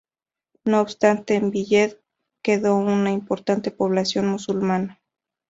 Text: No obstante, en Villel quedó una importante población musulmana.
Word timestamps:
No 0.65 0.81
obstante, 0.81 1.35
en 1.35 1.51
Villel 1.51 1.99
quedó 2.41 2.75
una 2.75 3.11
importante 3.11 3.69
población 3.69 4.25
musulmana. 4.29 4.99